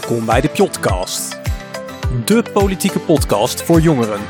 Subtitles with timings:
[0.00, 1.40] Welkom bij de Podcast.
[2.24, 4.20] De politieke podcast voor jongeren.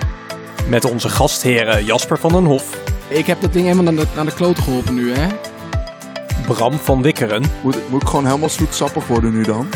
[0.68, 4.24] Met onze gastheren Jasper van den Hof, Ik heb dat ding helemaal naar de, naar
[4.24, 5.28] de kloten geholpen nu, hè?
[6.46, 9.68] Bram van Wikkeren Moet, moet ik gewoon helemaal zoetsappig worden nu dan?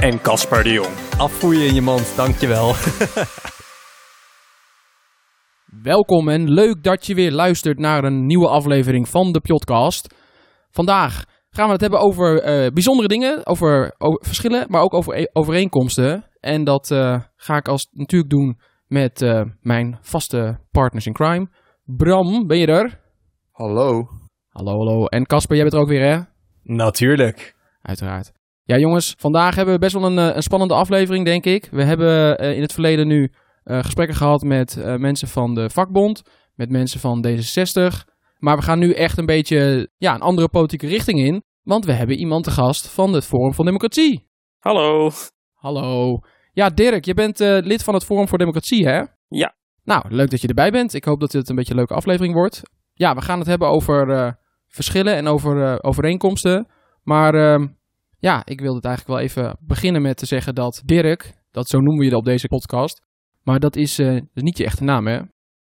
[0.00, 0.94] en Casper de Jong.
[1.18, 2.74] Afvoeren in je mand, dankjewel.
[5.82, 10.14] Welkom en leuk dat je weer luistert naar een nieuwe aflevering van de podcast.
[10.70, 11.24] Vandaag
[11.58, 15.30] gaan we het hebben over eh, bijzondere dingen, over, over verschillen, maar ook over e-
[15.32, 16.24] overeenkomsten.
[16.40, 21.48] En dat eh, ga ik als natuurlijk doen met eh, mijn vaste partners in crime.
[21.84, 23.00] Bram, ben je er?
[23.52, 24.08] Hallo.
[24.48, 25.06] Hallo, hallo.
[25.06, 26.20] En Casper, jij bent er ook weer, hè?
[26.62, 27.54] Natuurlijk.
[27.82, 28.32] Uiteraard.
[28.64, 31.68] Ja, jongens, vandaag hebben we best wel een, een spannende aflevering, denk ik.
[31.70, 33.32] We hebben in het verleden nu
[33.64, 36.22] gesprekken gehad met mensen van de vakbond,
[36.54, 38.16] met mensen van D66.
[38.38, 41.42] Maar we gaan nu echt een beetje ja, een andere politieke richting in.
[41.68, 44.28] Want we hebben iemand te gast van het Forum voor Democratie.
[44.58, 45.10] Hallo.
[45.52, 46.18] Hallo.
[46.52, 49.02] Ja, Dirk, je bent eh, lid van het Forum voor Democratie, hè?
[49.28, 49.54] Ja.
[49.84, 50.94] Nou, leuk dat je erbij bent.
[50.94, 52.62] Ik hoop dat het een beetje een leuke aflevering wordt.
[52.92, 54.32] Ja, we gaan het hebben over eh,
[54.66, 56.66] verschillen en over eh, overeenkomsten.
[57.02, 57.66] Maar ehm,
[58.18, 61.78] ja, ik wilde het eigenlijk wel even beginnen met te zeggen dat Dirk, dat zo
[61.78, 63.02] noemen we je op deze podcast,
[63.42, 63.98] maar dat is,
[64.34, 65.20] niet je echte naam, hè?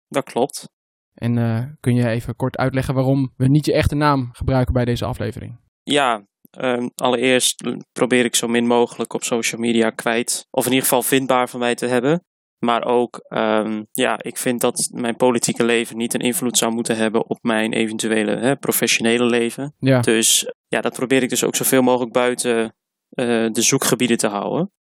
[0.07, 0.69] Dat klopt.
[1.13, 1.33] En
[1.79, 5.63] kun je even kort uitleggen waarom we niet je echte naam gebruiken bij deze aflevering?
[5.85, 10.47] Ja, ehm, allereerst probeer ik zo min mogelijk op social media kwijt.
[10.51, 12.23] Of in ieder geval vindbaar van mij te hebben.
[12.59, 16.97] Maar ook, ehm, ja, ik vind dat mijn politieke leven niet een invloed zou moeten
[16.97, 19.75] hebben op mijn eventuele hè, professionele leven.
[19.79, 22.75] Ja, Dus ja, dat probeer ik dus ook zoveel mogelijk buiten
[23.09, 24.71] eh, de zoekgebieden te houden.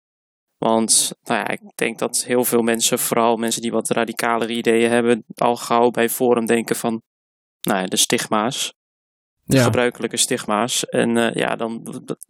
[0.57, 4.91] Want nou ja, ik denk dat heel veel mensen, vooral mensen die wat radicalere ideeën
[4.91, 7.01] hebben, al gauw bij Forum denken van
[7.61, 8.73] nou ja, de stigma's.
[9.47, 9.63] De ja.
[9.63, 10.85] gebruikelijke stigma's.
[10.85, 11.81] En eh, ja, dan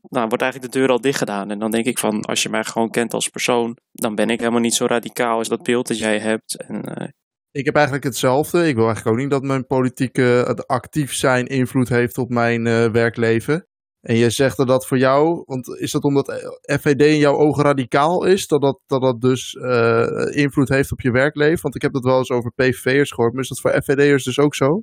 [0.02, 1.52] nou, wordt eigenlijk de deur al dicht gedaan.
[1.52, 4.40] En dan denk ik van, als je mij gewoon kent als persoon, dan ben ik
[4.40, 6.58] helemaal niet zo radicaal als dat beeld dat jij hebt.
[6.68, 7.08] En eh,
[7.52, 8.68] Ik heb eigenlijk hetzelfde.
[8.68, 12.68] Ik wil eigenlijk ook niet dat mijn politieke het actief zijn invloed heeft op mijn
[12.68, 13.68] eh, werkleven.
[14.02, 17.64] En je zegt dat dat voor jou, want is dat omdat FVD in jouw ogen
[17.64, 21.62] radicaal is, dat dat, dat, dat dus eh, invloed heeft op je werkleven?
[21.62, 24.40] Want ik heb dat wel eens over PVV'ers gehoord, maar is dat voor FVD'ers dus
[24.40, 24.82] ook zo?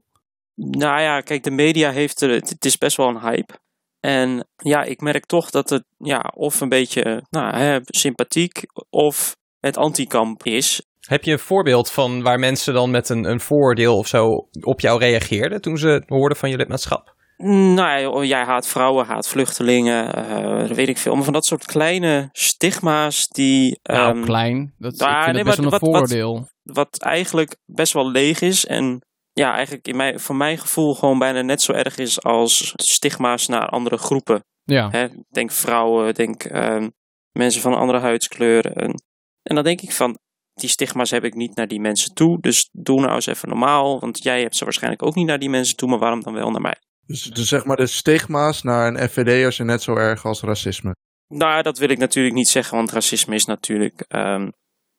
[0.55, 3.55] Nou ja, kijk, de media heeft er, het, het is best wel een hype.
[4.01, 9.37] En ja, ik merk toch dat het ja, of een beetje nou, hè, sympathiek of
[9.61, 10.83] het antikamp is.
[11.01, 14.81] Heb je een voorbeeld van waar mensen dan met een, een vooroordeel of zo op
[14.81, 17.15] jou reageerden toen ze hoorden van je lidmaatschap?
[17.37, 21.15] Nou ja, joh, jij haat vrouwen, haat vluchtelingen, eh, weet ik veel.
[21.15, 23.79] Maar van dat soort kleine stigma's die...
[23.83, 24.75] Nou, klein.
[24.79, 26.49] Dat, ah, ik vind nee, het best maar wel een wat- wat- vooroordeel.
[26.63, 28.67] wat eigenlijk best wel leeg is.
[28.67, 32.73] En ja, eigenlijk in mijn, voor mijn gevoel gewoon bijna net zo erg is als
[32.77, 34.45] stigma's naar andere groepen.
[34.63, 34.91] Ja.
[34.91, 35.09] Hè?
[35.31, 36.89] Denk vrouwen, denk ehm,
[37.33, 38.73] mensen van een andere huidskleur.
[38.73, 39.03] En,
[39.43, 40.19] en dan denk ik van,
[40.55, 42.41] die stigma's heb ik niet naar die mensen toe.
[42.41, 44.01] Dus doe nou eens even normaal.
[44.01, 45.89] Want jij hebt ze waarschijnlijk ook niet naar die mensen toe.
[45.89, 46.77] Maar waarom dan wel naar mij?
[47.07, 50.95] Dus, dus zeg maar de stigma's naar een FVD'er zijn net zo erg als racisme.
[51.29, 52.77] Nou, dat wil ik natuurlijk niet zeggen.
[52.77, 54.51] Want racisme is natuurlijk, ehm,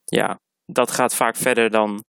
[0.04, 2.04] ja, dat gaat vaak verder dan...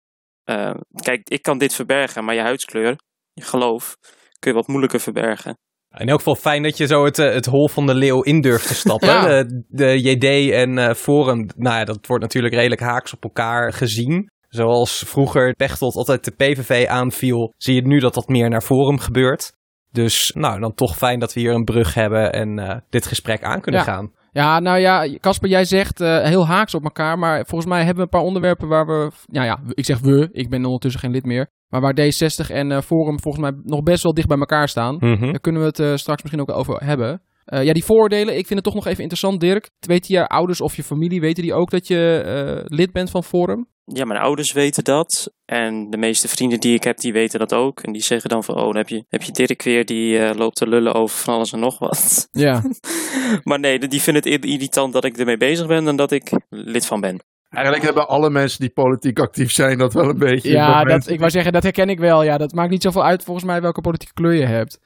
[0.44, 2.96] eh, kijk, ik kan dit verbergen, maar je huidskleur,
[3.32, 3.96] je geloof,
[4.38, 5.58] kun je wat moeilijker verbergen.
[5.98, 8.40] In elk geval fijn dat je zo het, eh, het hol van de leeuw in
[8.40, 9.08] durft te stappen.
[9.12, 9.26] Ja.
[9.42, 13.72] De, de JD en eh, Forum, nou ja, dat wordt natuurlijk redelijk haaks op elkaar
[13.72, 14.30] gezien.
[14.48, 18.98] Zoals vroeger Pechtold altijd de PVV aanviel, zie je nu dat dat meer naar Forum
[18.98, 19.52] gebeurt.
[19.90, 23.42] Dus nou, dan toch fijn dat we hier een brug hebben en eh, dit gesprek
[23.42, 23.86] aan kunnen Ja.
[23.86, 24.12] gaan.
[24.34, 27.96] Ja, nou ja, Casper, jij zegt eh, heel haaks op elkaar, maar volgens mij hebben
[27.96, 31.10] we een paar onderwerpen waar we, nou ja, ik zeg we, ik ben ondertussen geen
[31.10, 34.38] lid meer, maar waar D60 en eh, Forum volgens mij nog best wel dicht bij
[34.38, 34.96] elkaar staan.
[35.00, 35.30] Mhm.
[35.30, 37.22] Daar kunnen we het eh, straks misschien ook over hebben.
[37.44, 39.70] Eh, ja, die vooroordelen, ik vind het toch nog even interessant, Dirk.
[39.78, 43.24] Weten je ouders of je familie, weten die ook dat je eh, lid bent van
[43.24, 43.66] Forum?
[43.84, 45.32] Ja, mijn ouders weten dat.
[45.44, 47.80] En de meeste vrienden die ik heb, die weten dat ook.
[47.80, 50.36] En die zeggen dan van, oh, dan heb je, heb je Dirk weer, die eh,
[50.36, 52.28] loopt te lullen over van alles en nog wat.
[52.30, 52.62] Ja.
[53.48, 56.86] maar nee, die vinden het irritant dat ik ermee bezig ben dan dat ik lid
[56.86, 57.20] van ben.
[57.48, 60.50] Eigenlijk hebben alle mensen die politiek actief zijn dat wel een beetje.
[60.50, 62.22] Ja, dat, ik wou zeggen, dat herken ik wel.
[62.22, 64.78] Ja, dat maakt niet zoveel uit volgens mij welke politieke kleur je hebt.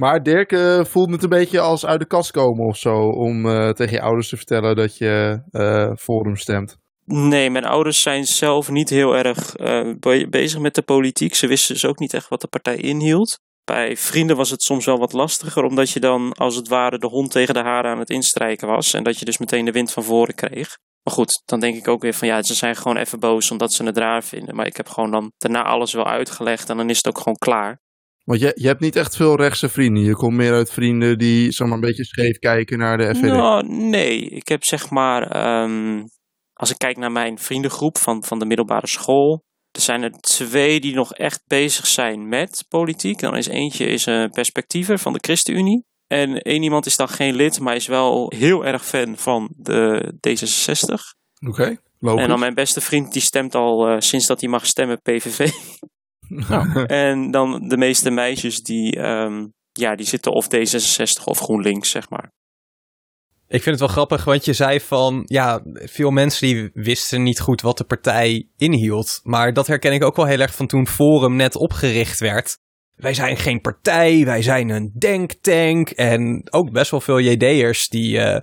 [0.00, 2.94] Maar Dirk eh, voelt het een beetje als uit de kast komen of zo.
[3.08, 6.76] Om eh, tegen je ouders te vertellen dat je eh Forum stemt.
[7.04, 9.52] Nee, mijn ouders zijn zelf niet heel erg
[9.98, 11.34] be- bezig met de politiek.
[11.34, 13.38] Ze wisten dus ook niet echt wat de partij inhield.
[13.64, 17.06] Bij vrienden was het soms wel wat lastiger, omdat je dan als het ware de
[17.06, 18.94] hond tegen de haren aan het instrijken was.
[18.94, 20.76] En dat je dus meteen de wind van voren kreeg.
[21.02, 23.72] Maar goed, dan denk ik ook weer van ja, ze zijn gewoon even boos omdat
[23.72, 24.54] ze het raar vinden.
[24.54, 27.38] Maar ik heb gewoon dan daarna alles wel uitgelegd en dan is het ook gewoon
[27.38, 27.80] klaar.
[28.28, 30.02] Want je, je hebt niet echt veel rechtse vrienden.
[30.02, 33.22] Je komt meer uit vrienden die zeg maar, een beetje scheef kijken naar de FVD.
[33.22, 36.04] Nou, nee, ik heb zeg maar, ehm,
[36.52, 40.80] als ik kijk naar mijn vriendengroep van, van de middelbare school, er zijn er twee
[40.80, 43.18] die nog echt bezig zijn met politiek.
[43.18, 45.84] Dan is eentje is een perspectiever van de ChristenUnie.
[46.06, 50.12] En één iemand is dan geen lid, maar is wel heel erg fan van de
[50.14, 50.94] D66.
[51.48, 52.22] Oké, logisch.
[52.22, 55.50] En dan mijn beste vriend, die stemt al eh, sinds dat hij mag stemmen PVV.
[56.86, 62.10] en dan de meeste meisjes, die, ehm, ja, die zitten of D66 of GroenLinks, zeg
[62.10, 62.30] maar.
[63.48, 67.40] Ik vind het wel grappig, want je zei van, ja, veel mensen die wisten niet
[67.40, 69.20] goed wat de partij inhield.
[69.22, 72.58] Maar dat herken ik ook wel heel erg van toen Forum net opgericht werd.
[72.94, 75.90] Wij zijn geen partij, wij zijn een denktank.
[75.90, 78.38] En ook best wel veel JD'ers die, uh,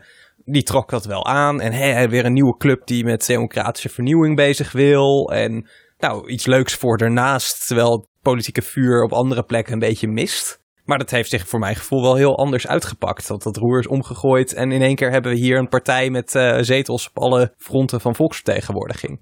[0.45, 1.61] die trok dat wel aan.
[1.61, 5.31] En hey, weer een nieuwe club die met democratische vernieuwing bezig wil.
[5.31, 10.63] En nou, iets leuks voor daarnaast, terwijl politieke vuur op andere plekken een beetje mist.
[10.86, 13.27] Maar dat heeft zich voor mijn gevoel wel heel anders uitgepakt.
[13.27, 16.36] Want dat roer is omgegooid en in één keer hebben we hier een partij met
[16.36, 19.19] uh, zetels op alle fronten van volksvertegenwoordiging.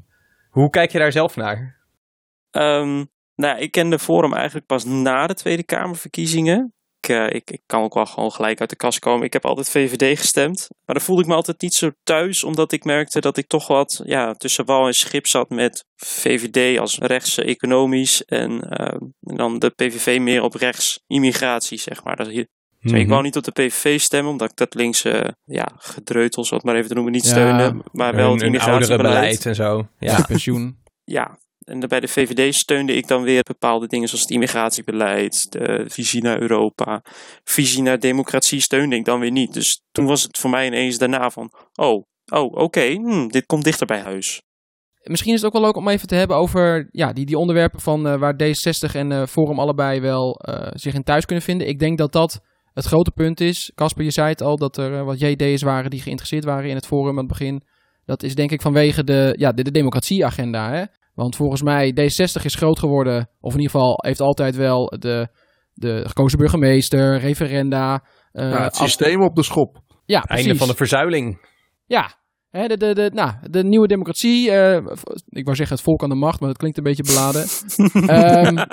[0.50, 1.81] Hoe kijk je daar zelf naar?
[2.52, 6.74] Um, nou, ik kende Forum eigenlijk pas na de Tweede Kamerverkiezingen.
[7.04, 9.26] Ik, uh, ik, ik, kan ook wel gewoon gelijk uit de kast komen.
[9.26, 10.68] Ik heb altijd VVD gestemd.
[10.86, 13.68] Maar dan voelde ik me altijd niet zo thuis, omdat ik merkte dat ik toch
[13.68, 18.26] wat ja, tussen wal en schip zat met VVD als rechtse economisch.
[18.26, 18.88] En, uh,
[19.22, 22.16] en dan de PVV meer op rechts immigratie, zeg maar.
[22.16, 22.48] Dat hier,
[22.80, 23.00] mm -hmm.
[23.00, 26.76] Ik wou niet op de PVV stemmen, omdat ik dat linkse ja, gedreutel, zoals maar
[26.76, 27.64] even te noemen, niet steunde.
[27.64, 29.46] Ja, maar wel het immigratiebeleid.
[29.46, 29.88] en zo.
[30.00, 30.82] Ja, pensioen.
[31.04, 35.86] Ja, en bij de VVD steunde ik dan weer bepaalde dingen zoals het immigratiebeleid, de
[35.88, 37.01] visie naar Europa,
[37.44, 39.54] visie naar democratie steunde ik dan weer niet.
[39.54, 43.45] Dus toen was het voor mij ineens daarna van, oh, oh oké, okay, hm, dit
[43.45, 44.42] komt dichter bij huis.
[45.04, 47.80] Misschien is het ook wel leuk om even te hebben over ja, die, die onderwerpen
[47.80, 51.68] van uh, waar D66 en uh, Forum allebei wel uh, zich in thuis kunnen vinden.
[51.68, 52.42] Ik denk dat dat
[52.74, 53.71] het grote punt is.
[53.75, 56.86] Casper, je zei het al, dat er wat JD's waren die geïnteresseerd waren in het
[56.86, 57.63] Forum aan het begin.
[58.06, 60.71] Dat is denk ik vanwege de, ja, de democratieagenda.
[60.71, 60.83] Hè?
[61.13, 65.27] Want volgens mij, D60 is groot geworden, of in ieder geval heeft altijd wel de,
[65.74, 68.04] de gekozen burgemeester, referenda.
[68.33, 69.81] Uh, ja, het systeem op de schop.
[70.06, 70.45] Ja, precies.
[70.45, 71.48] Einde van de verzuiling.
[71.86, 72.13] Ja,
[72.50, 74.51] hè, de, de, de, nou, de nieuwe democratie.
[74.51, 74.75] Uh,
[75.30, 77.45] ik wou zeggen het volk aan de macht, maar dat klinkt een beetje beladen.
[78.48, 78.66] um,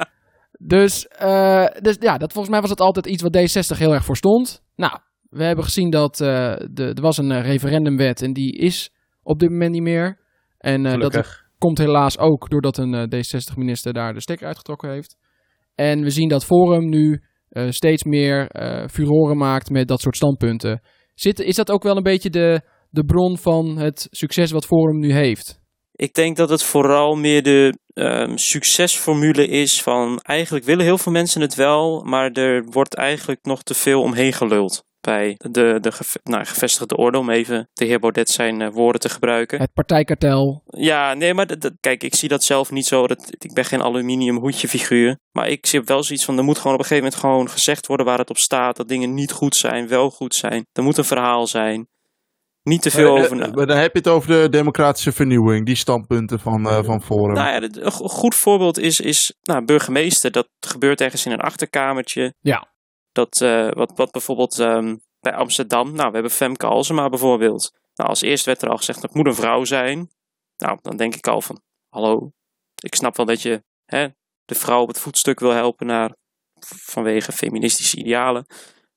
[0.76, 4.04] dus, uh, dus ja, dat, volgens mij was het altijd iets wat D60 heel erg
[4.04, 4.62] voor stond.
[4.76, 4.98] Nou,
[5.30, 8.92] we hebben gezien dat de, er was een referendumwet en die is
[9.22, 10.20] op dit moment niet meer.
[10.58, 15.16] En dat komt helaas ook doordat een uh, D60-minister daar de stekker uitgetrokken heeft.
[15.74, 20.16] En we zien dat Forum nu uh, steeds meer uh, furoren maakt met dat soort
[20.16, 20.80] standpunten.
[21.14, 22.60] Zit, is dat ook wel een beetje de,
[22.90, 25.60] de bron van het succes wat Forum nu heeft?
[25.92, 31.12] Ik denk dat het vooral meer de um, succesformule is van eigenlijk willen heel veel
[31.12, 35.92] mensen het wel, maar er wordt eigenlijk nog te veel omheen geluld bij de, de
[35.92, 39.60] geve nou, gevestigde orde, om even de heer Baudet zijn uh, woorden te gebruiken.
[39.60, 40.62] Het partijkartel.
[40.66, 43.06] Ja, nee, maar dat, dat, kijk, ik zie dat zelf niet zo.
[43.06, 45.18] Dat, ik ben geen aluminium hoedje figuur.
[45.32, 47.86] Maar ik zie wel zoiets van, er moet gewoon op een gegeven moment gewoon gezegd
[47.86, 48.76] worden waar het op staat.
[48.76, 50.66] Dat dingen niet goed zijn, wel goed zijn.
[50.72, 51.88] Er moet een verhaal zijn.
[52.62, 53.36] Niet te veel maar, over.
[53.36, 57.34] Maar dan heb je het over de democratische vernieuwing, die standpunten van, uh, van Forum.
[57.34, 60.30] Nou ja, een goed voorbeeld is, is nou, burgemeester.
[60.30, 62.34] Dat gebeurt ergens in een achterkamertje.
[62.40, 62.76] Ja.
[63.12, 67.72] Dat, uh, wat, wat bijvoorbeeld um, bij Amsterdam, nou, we hebben Femke Alsema bijvoorbeeld.
[67.94, 70.10] Nou, als eerst werd er al gezegd, dat moet een vrouw zijn.
[70.56, 72.32] Nou, dan denk ik al van, hallo,
[72.82, 74.08] ik snap wel dat je hè,
[74.44, 76.16] de vrouw op het voetstuk wil helpen naar,
[76.66, 78.46] vanwege feministische idealen.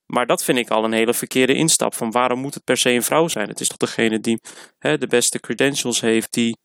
[0.05, 1.93] Maar dat vind ik al een hele verkeerde instap.
[1.93, 3.49] Van waarom moet het per se een vrouw zijn?
[3.49, 4.39] Het is toch degene die
[4.77, 6.57] hè, de beste credentials heeft, die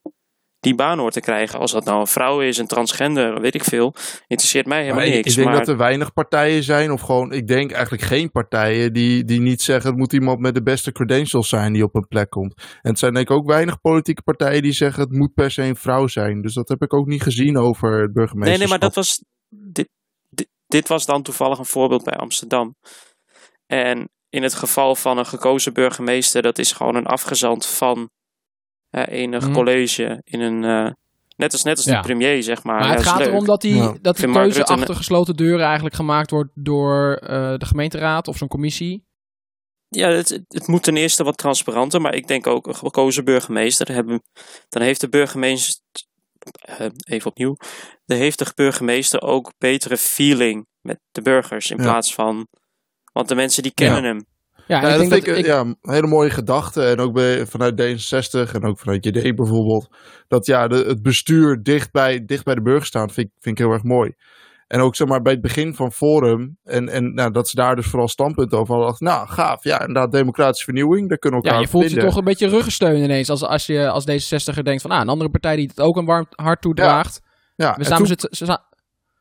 [0.59, 1.59] die baan hoort te krijgen.
[1.59, 3.93] Als dat nou een vrouw is, een transgender, weet ik veel.
[4.27, 5.29] Interesseert mij helemaal maar niks.
[5.29, 5.57] Ik denk maar...
[5.57, 9.61] dat er weinig partijen zijn, of gewoon, ik denk eigenlijk geen partijen die, die niet
[9.61, 12.53] zeggen het moet iemand met de beste credentials zijn die op een plek komt.
[12.81, 15.63] En het zijn denk ik ook weinig politieke partijen die zeggen het moet per se
[15.63, 16.41] een vrouw zijn.
[16.41, 18.47] Dus dat heb ik ook niet gezien over het burgemeesterschap.
[18.47, 19.23] Nee, nee, maar dat was.
[19.49, 19.89] Dit,
[20.29, 22.75] dit, dit was dan toevallig een voorbeeld bij Amsterdam.
[23.65, 28.09] En in het geval van een gekozen burgemeester, dat is gewoon een afgezant van
[29.05, 29.53] enig mm.
[29.53, 30.63] college in een.
[30.63, 30.91] Uh,
[31.35, 31.95] net als, net als ja.
[32.01, 32.79] de premier, zeg maar.
[32.79, 33.95] Maar het ja, gaat erom dat die, Ja.
[34.01, 38.37] dat die keuze Rutte- achter gesloten deuren eigenlijk gemaakt wordt door uh, de gemeenteraad of
[38.37, 39.05] zo'n commissie.
[39.89, 43.91] Ja, het, het- moet ten eerste wat transparanter, maar ik denk ook een gekozen burgemeester.
[43.93, 44.21] Hebben,
[44.69, 45.81] dan heeft de burgemeester.
[46.61, 47.55] eh, even opnieuw.
[48.05, 51.83] Dan heeft de burgemeester ook betere feeling met de burgers in Ja.
[51.83, 52.47] plaats van.
[53.13, 54.07] Want de mensen die kennen Ja.
[54.07, 54.25] hem.
[54.67, 56.83] Ja, ik dat denk vind dat ik, ik, ja, een hele mooie gedachte.
[56.83, 59.87] En ook bij, vanuit D66 en ook vanuit JD bijvoorbeeld.
[60.27, 63.59] Dat ja, de, het bestuur dicht bij, dicht bij de burger staan vind, ik- vind
[63.59, 64.13] ik heel erg mooi.
[64.67, 66.57] En ook zeg maar bij het begin van Forum.
[66.63, 68.89] En, en nou, dat ze daar dus vooral standpunten over hadden.
[68.89, 69.63] dacht Nou, gaaf.
[69.63, 71.09] Ja, inderdaad, democratische vernieuwing.
[71.09, 73.65] Daar kunnen we elkaar Ja, je voelt je toch een beetje ruggensteun ineens als, als
[73.65, 76.61] je als D66er denkt van ah, een andere partij die het ook een warm hart
[76.61, 77.21] toedraagt.
[77.55, 78.63] Ja, We en staan toen- zitten- ze staan-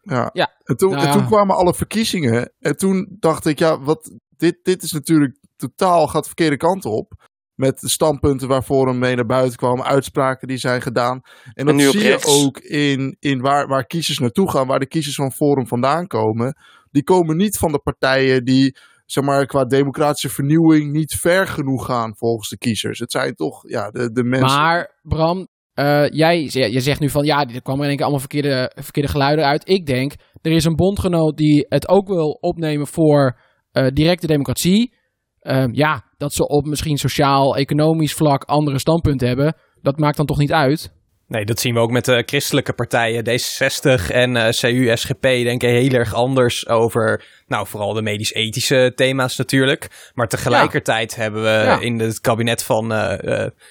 [0.03, 0.31] Ja.
[0.33, 0.53] Ja.
[0.65, 1.13] En, toen, Nou en ja.
[1.13, 2.53] toen kwamen alle verkiezingen.
[2.61, 6.85] En toen dacht ik, ja, wat, dit, dit is natuurlijk totaal gaat de verkeerde kant
[6.85, 7.25] op.
[7.55, 11.21] Met de standpunten waar Forum mee naar buiten kwam, uitspraken die zijn gedaan.
[11.55, 15.15] En dat zie je ook in, in waar, waar kiezers naartoe gaan, waar de kiezers
[15.15, 16.57] van Forum vandaan komen.
[16.91, 21.87] Die komen niet van de partijen die, zeg maar, qua democratische vernieuwing niet ver genoeg
[21.87, 22.99] gaan volgens de kiezers.
[22.99, 24.59] Het zijn toch, ja, de, de mensen.
[24.59, 28.29] Maar Bram, eh, jij, je zegt nu van ja, er kwamen in één keer allemaal
[28.29, 29.69] verkeerde, verkeerde geluiden uit.
[29.69, 33.39] Ik denk, er is een bondgenoot die het ook wil opnemen voor
[33.77, 34.95] eh, directe democratie.
[35.41, 40.39] Ehm, ja, dat ze op misschien sociaal-economisch vlak andere standpunten hebben, dat maakt dan toch
[40.39, 40.95] niet uit?
[41.29, 43.25] Nee, dat zien we ook met de christelijke partijen.
[43.25, 49.37] D66 en eh, CU, SGP denken heel erg anders over, nou, vooral de medisch-ethische thema's
[49.37, 50.11] natuurlijk.
[50.15, 51.81] Maar tegelijkertijd hebben we Ja.
[51.81, 53.19] in het kabinet van eh,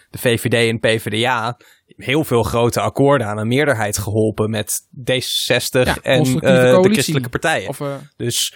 [0.09, 1.57] de VVD en PvdA
[1.87, 4.79] heel veel grote akkoorden aan een meerderheid geholpen met
[5.11, 7.69] D66 Ja, en de christelijke partijen.
[7.69, 7.81] Of,
[8.17, 8.55] Dus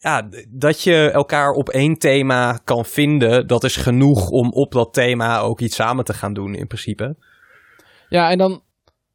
[0.00, 4.92] ja, dat je elkaar op één thema kan vinden, dat is genoeg om op dat
[4.92, 7.16] thema ook iets samen te gaan doen in principe.
[8.08, 8.62] Ja, en dan,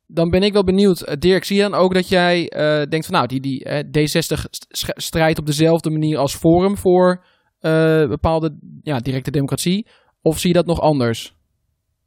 [0.08, 1.02] dan ben ik wel benieuwd.
[1.02, 3.84] Eh, Dirk, zie je dan ook dat jij eh, denkt van nou, die, die eh,
[3.84, 7.26] D60 st- sch- strijdt op dezelfde manier als Forum voor
[7.60, 9.88] eh, bepaalde ja, directe democratie?
[10.22, 11.36] Of zie je dat nog anders?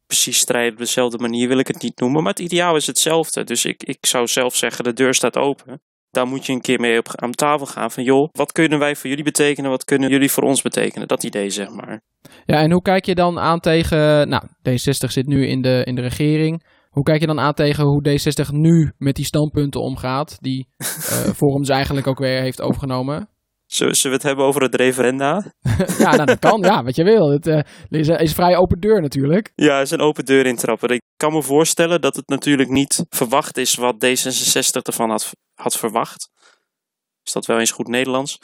[0.08, 2.22] precies strijden op dezelfde manier wil ik het niet noemen.
[2.22, 3.44] Maar het ideaal is hetzelfde.
[3.44, 5.80] Dus ik, ik zou zelf zeggen, de deur staat open.
[6.10, 7.90] Daar moet je een keer mee op, aan tafel gaan.
[7.90, 9.70] Van joh, wat kunnen wij voor jullie betekenen?
[9.70, 11.08] Wat kunnen jullie voor ons betekenen?
[11.08, 12.00] Dat idee, zeg maar.
[12.46, 14.28] Ja, en hoe kijk je dan aan tegen...
[14.28, 16.64] Nou, D60 zit nu in de, in de regering.
[16.88, 20.36] Hoe kijk je dan aan tegen hoe D60 nu met die standpunten omgaat?
[20.40, 20.86] Die eh
[21.16, 23.28] Forum dus eigenlijk ook weer heeft overgenomen.
[23.66, 25.52] Zullen we het hebben over het referenda?
[25.98, 26.60] ja, nou, dat kan.
[26.60, 27.30] Ja, wat je wil.
[27.30, 29.52] Het eh, is, is vrij open deur natuurlijk.
[29.54, 30.88] Ja, is een open deur intrappen.
[30.88, 35.76] Ik kan me voorstellen dat het natuurlijk niet verwacht is wat D66 ervan had, had
[35.76, 36.30] verwacht.
[37.24, 38.38] Is dat wel eens goed Nederlands?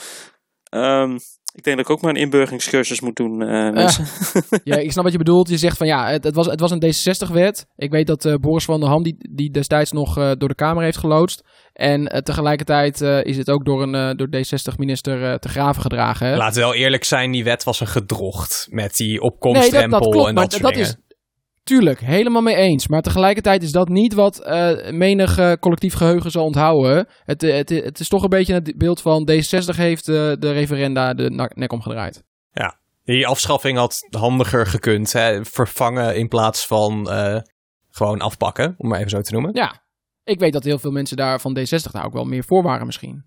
[0.65, 1.19] Ehm,
[1.55, 4.07] ik denk dat ik ook maar een inburgeringscursus moet doen, eh, mensen.
[4.65, 5.49] Ja, ik snap wat je bedoelt.
[5.49, 7.67] Je zegt van ja, het, het was, het was een D66-wet.
[7.77, 10.55] Ik weet dat eh, Boris van der Ham die, die destijds nog eh, door de
[10.55, 11.43] Kamer heeft geloodst.
[11.73, 16.27] En tegelijkertijd eh, is het ook door een eh, door D60-minister te graven gedragen.
[16.27, 16.37] Hè?
[16.37, 20.11] We wel eerlijk zijn, die wet was een gedrocht met die nee, dat, opkomststempel dat
[20.11, 20.29] klopt.
[20.29, 20.89] en Maar dat soort dat dingen.
[20.89, 20.97] is
[21.65, 22.89] tuurlijk helemaal mee eens.
[22.89, 27.09] Maar tegelijkertijd is dat niet wat eh, menig eh, collectief geheugen zal onthouden.
[27.25, 31.15] Het, eh, het, het is toch een beetje het beeld van D66 heeft de referenda
[31.15, 32.25] de nek omgedraaid.
[33.05, 35.13] Die afschaffing had handiger gekund.
[35.13, 35.45] Hè?
[35.45, 37.41] Vervangen in plaats van eh,
[37.91, 39.55] gewoon afpakken, om maar even zo te noemen.
[39.55, 39.83] Ja,
[40.23, 42.87] ik weet dat heel veel mensen daar van D60 daar ook wel meer voor waren
[42.87, 43.25] misschien.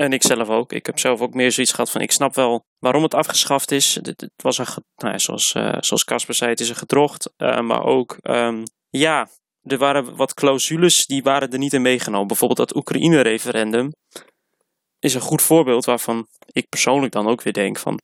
[0.00, 0.72] En ik zelf ook.
[0.72, 3.94] Ik heb zelf ook meer zoiets gehad van, ik snap wel waarom het afgeschaft is.
[3.94, 4.66] Het, het was een,
[4.96, 7.32] nou ja, zoals, eh, zoals Casper zei, het is een gedrocht.
[7.36, 9.28] Eh, maar ook, ehm, ja,
[9.62, 12.26] er waren wat clausules die waren er niet in meegenomen.
[12.26, 13.92] Bijvoorbeeld dat Oekraïne-referendum
[14.98, 18.00] is een goed voorbeeld waarvan ik persoonlijk dan ook weer denk van,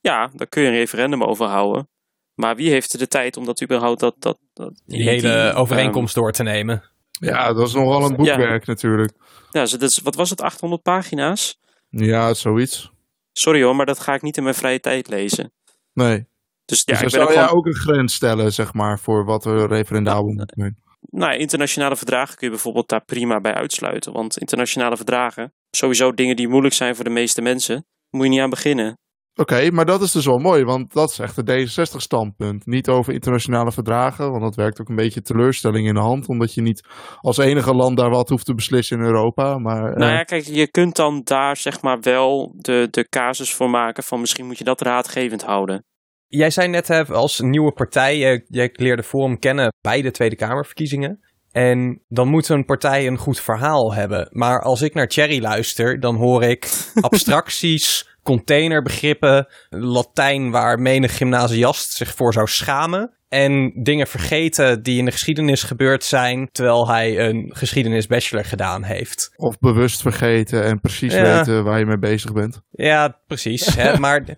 [0.00, 1.88] ja, daar kun je een referendum over houden.
[2.34, 4.14] Maar wie heeft er de tijd om dat überhaupt dat...
[4.18, 6.82] dat, dat Die hele ehm, overeenkomst door te nemen.
[7.18, 9.12] Ja, dat is nogal een boekwerk natuurlijk.
[9.50, 11.58] ja, dus dat is- wat was het, 800 pagina's?
[11.88, 12.90] Ja, zoiets.
[13.32, 15.52] Sorry hoor, maar dat ga ik niet in mijn vrije tijd lezen.
[15.92, 16.26] Nee.
[16.64, 19.24] Dus ja, dus ik ook zou jij gewoon, ook een grens stellen, zeg maar, voor
[19.24, 20.76] wat er referendabel moet zijn.
[21.00, 24.12] nou, internationale verdragen kun je bijvoorbeeld daar prima bij uitsluiten.
[24.12, 28.40] Want internationale verdragen, sowieso dingen die moeilijk zijn voor de meeste mensen, moet je niet
[28.40, 28.98] aan beginnen.
[29.38, 32.66] Oké, maar dat is dus wel mooi, want dat is echt het D66-standpunt.
[32.66, 36.54] Niet over internationale verdragen, want dat werkt ook een beetje teleurstelling in de hand, omdat
[36.54, 36.86] je niet
[37.20, 39.58] als enige land daar wat hoeft te beslissen in Europa.
[39.58, 43.54] Maar eh, Nou ja, kijk, je kunt dan daar zeg maar wel de, de casus
[43.54, 45.84] voor maken van misschien moet je dat raadgevend houden.
[46.26, 50.36] Jij zei net hè, als nieuwe partij, je, je leerde Forum kennen bij de Tweede
[50.36, 51.20] Kamerverkiezingen.
[51.50, 54.28] En dan moet een partij een goed verhaal hebben.
[54.30, 56.68] Maar als ik naar Thierry luister, dan hoor ik
[57.00, 63.10] abstracties, containerbegrippen, Latijn waar menig gymnasiast zich voor zou schamen.
[63.28, 69.32] En dingen vergeten die in de geschiedenis gebeurd zijn, terwijl hij een geschiedenisbachelor gedaan heeft.
[69.36, 71.36] Of bewust vergeten en precies Ja.
[71.36, 72.60] weten waar je mee bezig bent.
[72.70, 73.74] Ja, precies.
[73.74, 74.36] hè, maar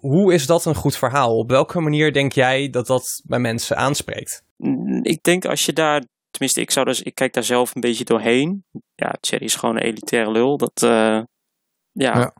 [0.00, 1.36] hoe is dat een goed verhaal?
[1.36, 4.42] Op welke manier denk jij dat dat bij mensen aanspreekt?
[4.56, 7.80] Mm, Ik denk als je daar, tenminste ik zou dus, ik kijk daar zelf een
[7.80, 8.64] beetje doorheen.
[8.94, 10.56] Ja, Thierry is gewoon een elitaire lul.
[10.58, 11.20] Dat, eh,
[11.92, 12.34] ja, Ja.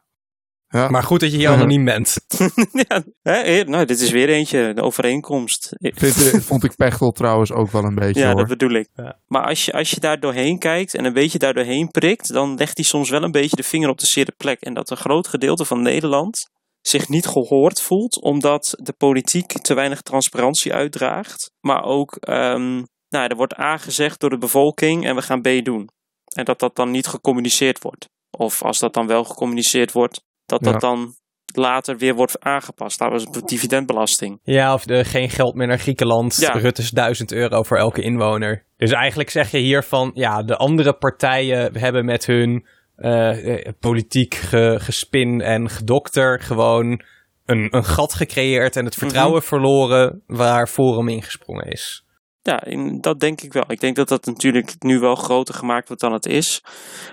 [0.73, 0.89] Ja.
[0.89, 2.17] Maar goed dat je hier anoniem bent.
[2.89, 5.69] ja, hè, nou, dit is weer eentje, de overeenkomst.
[5.81, 8.37] Vind, vond ik Pechtel trouwens ook wel een beetje Ja, hoor.
[8.37, 8.89] dat bedoel ik.
[8.95, 9.19] Ja.
[9.27, 12.55] Maar als je, als je daar doorheen kijkt en een beetje daar doorheen prikt, dan
[12.55, 14.61] legt hij soms wel een beetje de vinger op de zere plek.
[14.61, 16.51] En dat een groot gedeelte van Nederland
[16.81, 21.53] zich niet gehoord voelt, omdat de politiek te weinig transparantie uitdraagt.
[21.61, 25.65] Maar ook, ehm, nou, er wordt A gezegd door de bevolking en we gaan B
[25.65, 25.89] doen.
[26.35, 28.09] En dat dat dan niet gecommuniceerd wordt.
[28.31, 30.79] Of als dat dan wel gecommuniceerd wordt, dat dat Ja.
[30.79, 31.15] dan
[31.55, 32.99] later weer wordt aangepast.
[32.99, 34.41] Dat was de dividendbelasting.
[34.43, 36.37] Ja, of de, geen geld meer naar Griekenland.
[36.37, 36.53] Ja.
[36.53, 38.65] Rutte's 1000 euro voor elke inwoner.
[38.77, 42.67] Dus eigenlijk zeg je hier van, ja, de andere partijen hebben met hun
[42.97, 47.03] eh, eh, politiek ge- gespin en gedokter gewoon
[47.47, 49.05] een, een gat gecreëerd en het Mhm.
[49.05, 52.05] vertrouwen verloren waar Forum ingesprongen is.
[52.43, 53.65] Ja, in, dat denk ik wel.
[53.69, 56.63] Ik denk dat dat natuurlijk nu wel groter gemaakt wordt dan het is.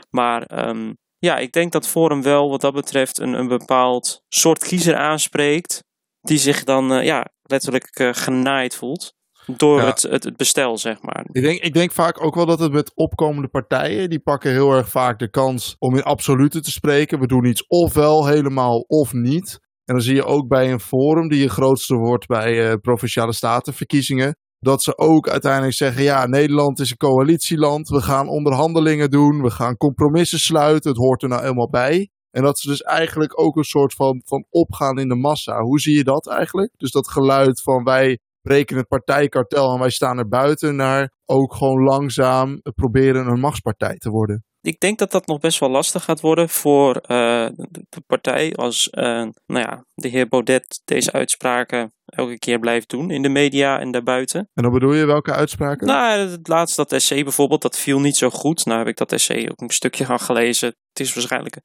[0.10, 4.64] Maar ehm, ja, ik denk dat Forum wel wat dat betreft een, een bepaald soort
[4.64, 5.84] kiezer aanspreekt.
[6.22, 9.16] Die zich dan eh, ja, letterlijk eh, genaaid voelt.
[9.58, 9.86] Door Ja.
[9.86, 11.26] het, het, het bestel, zeg maar.
[11.32, 14.72] Ik denk, ik denk vaak ook wel dat het met opkomende partijen, die pakken heel
[14.72, 17.20] erg vaak de kans om in absolute te spreken.
[17.20, 19.60] We doen iets ofwel helemaal of niet.
[19.86, 23.34] En dan zie je ook bij een forum die je grootste wordt bij eh, provinciale
[23.34, 24.38] statenverkiezingen.
[24.60, 27.90] Dat ze ook uiteindelijk zeggen, ja, Nederland is een coalitieland.
[27.90, 30.90] We gaan onderhandelingen doen, we gaan compromissen sluiten.
[30.90, 32.10] Het hoort er nou helemaal bij.
[32.32, 35.62] En dat ze dus eigenlijk ook een soort van, van opgaan in de massa.
[35.62, 36.72] Hoe zie je dat eigenlijk?
[36.78, 41.54] Dus dat geluid van wij breken het partijkartel en wij staan er buiten naar ook
[41.54, 44.44] gewoon langzaam proberen een machtspartij te worden.
[44.68, 47.48] Ik denk dat dat nog best wel lastig gaat worden voor eh,
[47.90, 49.04] de partij als eh,
[49.46, 53.92] nou ja, de heer Baudet deze uitspraken elke keer blijft doen in de media en
[53.92, 54.50] daarbuiten.
[54.54, 55.88] En dan bedoel je welke uitspraken?
[55.88, 58.66] Nou, het laatst dat essay bijvoorbeeld, dat viel niet zo goed.
[58.66, 60.68] Nou heb ik dat essay ook een stukje gaan gelezen.
[60.68, 61.62] Het is waarschijnlijk,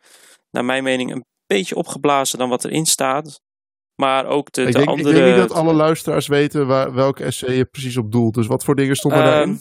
[0.51, 3.41] naar mijn mening, een beetje opgeblazen dan wat erin staat.
[3.95, 5.09] Maar ook de, ik, de denk, andere...
[5.09, 8.35] ik denk niet dat alle luisteraars weten waar, welk essay je precies op doelt.
[8.35, 9.61] Dus wat voor dingen stonden Ehm, daarin?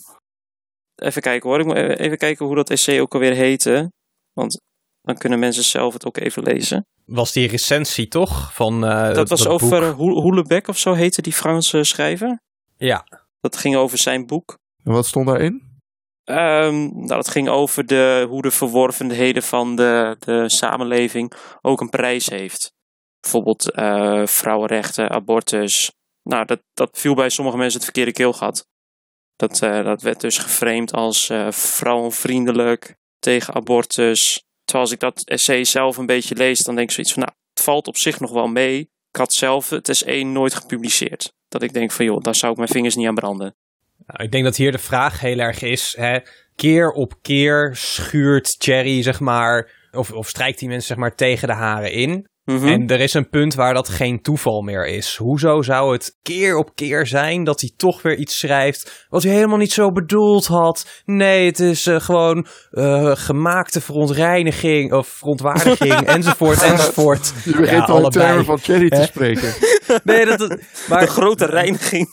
[1.01, 3.91] Even kijken hoor, ik moet even kijken hoe dat essay ook alweer heette.
[4.33, 4.61] Want
[5.01, 6.85] dan kunnen mensen zelf het ook even lezen.
[7.05, 8.53] Was die recensie toch?
[8.53, 9.51] Van, eh, dat was boek?
[9.51, 12.41] over Hoe- Hoelebeck of zo heette die Franse schrijver.
[12.77, 13.05] Ja,
[13.39, 14.57] Dat ging over zijn boek.
[14.83, 15.69] En wat stond daarin?
[16.23, 21.89] Ehm, nou, dat ging over de, hoe de verworvenheden van de, de samenleving ook een
[21.89, 22.73] prijs heeft.
[23.19, 25.91] Bijvoorbeeld eh, vrouwenrechten, abortus.
[26.23, 28.65] Nou, dat, dat viel bij sommige mensen het verkeerde keelgat.
[29.41, 34.43] Dat, eh, dat werd dus geframed als eh, vrouwenvriendelijk, tegen abortus.
[34.63, 37.35] Terwijl als ik dat essay zelf een beetje lees, dan denk ik zoiets van, nou,
[37.53, 38.79] het valt op zich nog wel mee.
[38.79, 41.33] Ik had zelf het essay nooit gepubliceerd.
[41.47, 43.55] Dat ik denk van, joh, daar zou ik mijn vingers niet aan branden.
[44.05, 45.93] Nou, ik denk dat hier de vraag heel erg is.
[45.97, 46.19] Hè,
[46.55, 51.47] keer op keer schuurt Cherry, zeg maar, of, of strijkt die mensen zeg maar tegen
[51.47, 52.29] de haren in.
[52.45, 52.67] Mhm.
[52.67, 55.15] En er is een punt waar dat geen toeval meer is.
[55.15, 59.33] Hoezo zou het keer op keer zijn dat hij toch weer iets schrijft wat hij
[59.33, 61.01] helemaal niet zo bedoeld had?
[61.05, 67.33] Nee, het is eh, gewoon eh, gemaakte verontreiniging of verontwaardiging enzovoort enzovoort.
[67.43, 68.25] Je begint Ja, al allebei.
[68.25, 69.53] termen van Cherry te spreken.
[70.03, 72.07] Nee, dat, dat- maar De grote reiniging.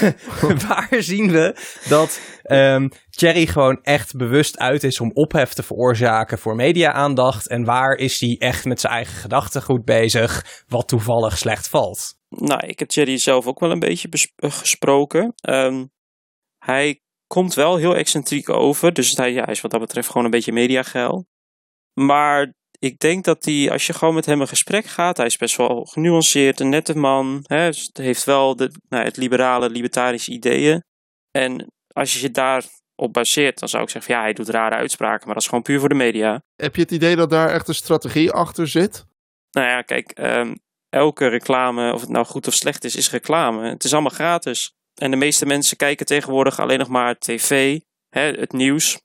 [0.68, 1.56] waar zien we
[1.88, 7.48] dat ehm Thierry gewoon echt bewust uit is om ophef te veroorzaken voor media-aandacht?
[7.48, 12.14] En waar is hij echt met zijn eigen gedachtegoed bezig, wat toevallig slecht valt?
[12.28, 15.32] Nou, ik heb Jerry zelf ook wel een beetje eh, gesproken.
[15.36, 15.84] Ehm,
[16.58, 18.92] hij komt wel heel excentriek over.
[18.92, 21.26] Dus hij, ja, hij is wat dat betreft gewoon een beetje mediageil.
[21.92, 25.36] Maar ik denk dat hij, als je gewoon met hem een gesprek gaat, hij is
[25.36, 27.40] best wel genuanceerd, een nette man.
[27.42, 30.82] Hè, dus heeft wel de, nou, het liberale, libertarische ideeën.
[31.30, 34.74] En als je je daarop baseert, dan zou ik zeggen, van, ja, hij doet rare
[34.74, 36.42] uitspraken, maar dat is gewoon puur voor de media.
[36.56, 39.04] Heb je het idee dat daar echt een strategie achter zit?
[39.50, 40.54] Nou ja, kijk, ehm,
[40.88, 43.68] elke reclame, of het nou goed of slecht is, is reclame.
[43.68, 44.74] Het is allemaal gratis.
[44.94, 48.98] En de meeste mensen kijken tegenwoordig alleen nog maar tv, hè, het nieuws.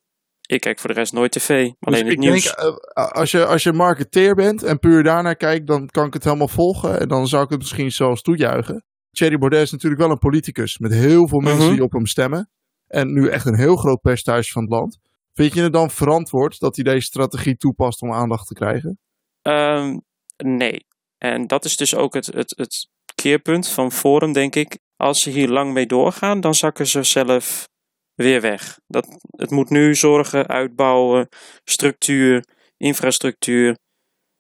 [0.51, 2.43] Ik kijk voor de rest nooit tv, alleen Dus het ik nieuws.
[2.43, 6.13] denk, eh, als, je, als je marketeer bent en puur daarnaar kijkt, dan kan ik
[6.13, 6.99] het helemaal volgen.
[6.99, 8.83] En dan zou ik het misschien zelfs toejuichen.
[9.11, 11.73] Thierry Baudet is natuurlijk wel een politicus met heel veel mensen Mhm.
[11.73, 12.49] die op hem stemmen.
[12.87, 14.97] En nu echt een heel groot percentage van het land.
[15.33, 18.99] Vind je het dan verantwoord dat hij deze strategie toepast om aandacht te krijgen?
[19.41, 19.97] Ehm,
[20.37, 20.85] nee.
[21.17, 24.79] En dat is dus ook het, het, het keerpunt van Forum, denk ik.
[24.95, 27.67] Als ze hier lang mee doorgaan, dan zakken ze zelf
[28.21, 28.79] weer weg.
[28.87, 31.27] Dat, het moet nu zorgen, uitbouwen,
[31.63, 32.45] structuur,
[32.77, 33.77] infrastructuur.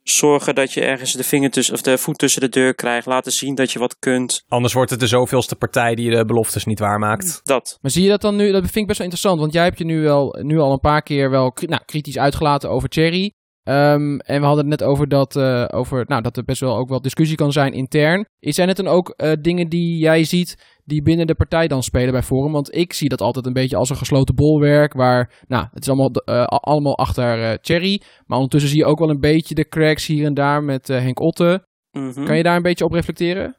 [0.03, 3.05] Zorgen dat je ergens de, vinger tussen, of de voet tussen de deur krijgt.
[3.05, 4.43] Laten zien dat je wat kunt.
[4.47, 7.41] Anders wordt het de zoveelste partij die de beloftes niet waarmaakt.
[7.43, 7.77] Dat.
[7.81, 8.51] Maar zie je dat dan nu?
[8.51, 10.79] Dat vind ik best wel interessant, want jij hebt je nu, wel, nu al een
[10.79, 13.33] paar keer wel nou, kritisch uitgelaten over Cherry.
[13.63, 16.77] Ehm, en we hadden het net over dat, eh, over, nou, dat er best wel
[16.77, 18.25] ook wel discussie kan zijn intern.
[18.39, 22.11] Zijn het dan ook eh, dingen die jij ziet die binnen de partij dan spelen
[22.11, 22.51] bij Forum?
[22.51, 24.93] Want ik zie dat altijd een beetje als een gesloten bolwerk.
[24.93, 28.01] Waar, nou, het is allemaal, eh, allemaal achter uh, Thierry.
[28.25, 31.19] Maar ondertussen zie je ook wel een beetje de cracks hier en daar met Henk
[31.19, 31.67] Otte.
[31.91, 32.25] Mhm.
[32.25, 33.55] Kan je daar een beetje op reflecteren?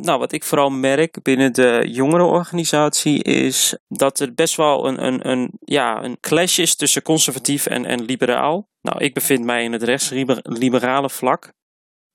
[0.00, 5.28] Nou, wat ik vooral merk binnen de jongerenorganisatie is dat er best wel een, een,
[5.30, 8.68] een, ja, een clash is tussen conservatief en, en liberaal.
[8.80, 11.52] Nou, ik bevind mij in het rechtsliberale vlak.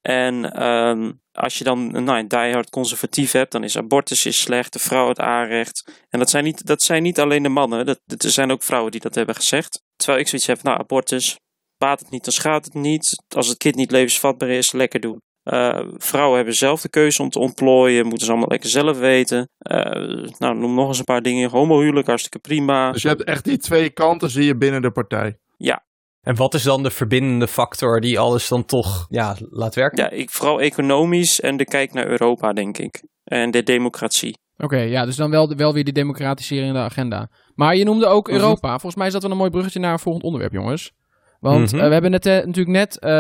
[0.02, 4.74] En um, als je dan nou, een diehard conservatief hebt, dan is abortus is slecht,
[4.74, 6.06] de vrouw het aanrecht.
[6.10, 8.92] En dat zijn niet, dat zijn niet alleen de mannen, dat, er zijn ook vrouwen
[8.92, 9.82] die dat hebben gezegd.
[9.96, 11.40] Terwijl ik zoiets heb, nou, abortus,
[11.78, 13.24] baat het niet, dan schaadt het niet.
[13.36, 15.22] Als het kind niet levensvatbaar is, lekker doen.
[15.44, 19.50] Uh, vrouwen hebben zelf de keuze om te ontplooien, moeten ze allemaal lekker zelf weten.
[19.72, 21.50] Uh, nou, noem nog eens een paar dingen.
[21.50, 22.92] Homohuwelijk, hartstikke prima.
[22.92, 25.38] Dus je hebt echt die twee kanten zie je binnen de partij.
[25.58, 25.85] Ja.
[26.26, 30.04] En wat is dan de verbindende factor die alles dan toch ja, laat werken?
[30.04, 33.04] Ja, ik, vooral economisch en de kijk naar Europa, denk ik.
[33.24, 34.38] En de democratie.
[34.58, 37.30] Oké, ja, dus dan wel, wel weer die democratisering in de agenda.
[37.56, 38.36] Maar je noemde ook Mhm.
[38.36, 38.70] Europa.
[38.70, 40.92] Volgens mij is dat wel een mooi bruggetje naar een volgend onderwerp, jongens.
[41.40, 41.82] Want Mhm.
[41.82, 43.12] uh, we hebben net, uh, natuurlijk net uh,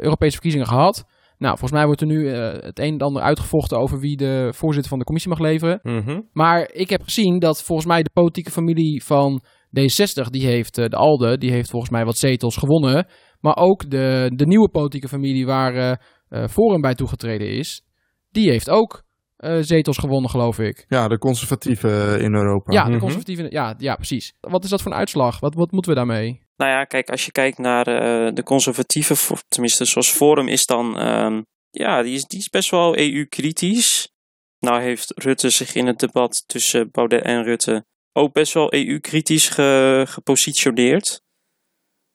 [0.00, 1.04] Europese verkiezingen gehad.
[1.38, 4.48] Nou, volgens mij wordt er nu uh, het een en ander uitgevochten over wie de
[4.54, 5.78] voorzitter van de commissie mag leveren.
[5.82, 9.42] Mm Maar ik heb gezien dat volgens mij de politieke familie van
[9.80, 13.06] D60, die heeft, uh, de ALDE, die heeft volgens mij wat zetels gewonnen.
[13.40, 17.82] Maar ook de, de nieuwe politieke familie waar uh, Forum bij toegetreden is,
[18.30, 19.02] die heeft ook
[19.38, 20.84] uh, zetels gewonnen, geloof ik.
[20.88, 22.72] Ja, de conservatieven in Europa.
[22.72, 24.34] Ja, de conservatieven, ja, ja, precies.
[24.40, 25.40] Wat is dat voor een uitslag?
[25.40, 26.42] Wat, wat moeten we daarmee?
[26.56, 31.00] Nou ja, kijk, als je kijkt naar uh, de conservatieven, tenminste zoals Forum is dan,
[31.00, 34.10] uh, ja, die is, die is best wel EU-kritisch.
[34.58, 39.48] Nou heeft Rutte zich in het debat tussen Baudet en Rutte ook best wel EU-kritisch
[39.48, 41.22] ge, gepositioneerd.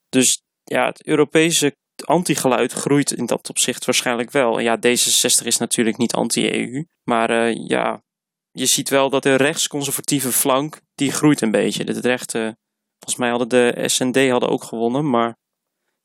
[0.10, 4.60] Dus ja, het Europese anti-geluid groeit in dat opzicht waarschijnlijk wel.
[4.60, 8.04] Ja, D66 is natuurlijk niet anti-EU, maar uh, ja,
[8.52, 11.84] je ziet wel dat de rechtsconservatieve flank, die groeit een beetje.
[11.84, 12.58] De rechte
[13.00, 15.38] Volgens mij hadden de SND hadden ook gewonnen, maar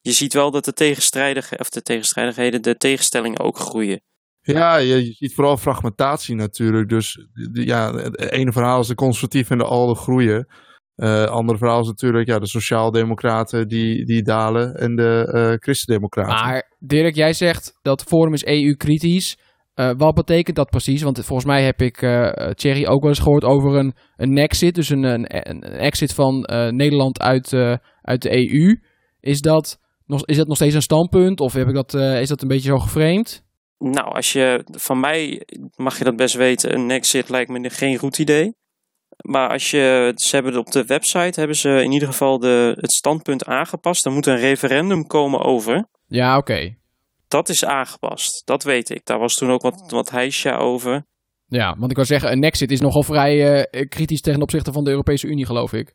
[0.01, 4.03] je ziet wel dat de tegenstrijdige, of de tegenstrijdigheden, de tegenstellingen ook groeien.
[4.43, 6.89] Ja, je, ziet vooral fragmentatie natuurlijk.
[6.89, 10.47] Dus ja, het ene verhaal is de conservatieven en de ALDE groeien.
[10.97, 16.45] Uh, andere verhaal is natuurlijk ja, de sociaaldemocraten die, die dalen en de uh, christendemocraten.
[16.45, 19.39] Maar Dirk, jij zegt dat Forum is EU-kritisch.
[19.75, 21.03] Uh, wat betekent dat precies?
[21.03, 24.75] Want volgens mij heb ik uh, Thierry ook wel eens gehoord over een, een exit.
[24.75, 25.05] Dus een,
[25.49, 27.55] een, exit van Nederland uit,
[28.03, 28.81] uit de EU.
[29.21, 31.41] Is dat, nog, is dat nog steeds een standpunt?
[31.41, 33.45] Of heb ik dat, is dat een beetje zo geframed?
[33.83, 35.43] Nou, als je, van mij
[35.77, 36.75] mag je dat best weten.
[36.75, 38.55] Een exit lijkt me geen goed idee.
[39.17, 42.93] Maar als je, ze hebben op de website hebben ze in ieder geval de, het
[42.93, 44.05] standpunt aangepast.
[44.05, 45.87] Er moet een referendum komen over.
[46.07, 46.53] Ja, oké.
[46.53, 46.77] Okay.
[47.29, 49.05] Dat is aangepast, dat weet ik.
[49.05, 51.05] Daar was toen ook wat, wat heisja over.
[51.47, 54.85] Ja, want ik wil zeggen, een exit is nogal vrij uh, kritisch ten opzichte van
[54.85, 55.95] de Europese Unie, geloof ik.